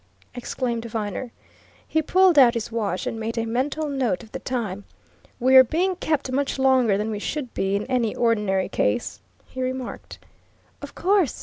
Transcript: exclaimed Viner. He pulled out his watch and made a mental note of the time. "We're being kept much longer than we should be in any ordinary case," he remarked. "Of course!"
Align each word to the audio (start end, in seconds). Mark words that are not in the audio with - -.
exclaimed 0.33 0.83
Viner. 0.85 1.31
He 1.87 2.01
pulled 2.01 2.39
out 2.39 2.55
his 2.55 2.71
watch 2.71 3.05
and 3.05 3.19
made 3.19 3.37
a 3.37 3.45
mental 3.45 3.87
note 3.87 4.23
of 4.23 4.31
the 4.31 4.39
time. 4.39 4.83
"We're 5.39 5.63
being 5.63 5.95
kept 5.95 6.31
much 6.31 6.57
longer 6.57 6.97
than 6.97 7.11
we 7.11 7.19
should 7.19 7.53
be 7.53 7.75
in 7.75 7.85
any 7.85 8.15
ordinary 8.15 8.67
case," 8.67 9.19
he 9.45 9.61
remarked. 9.61 10.17
"Of 10.81 10.95
course!" 10.95 11.39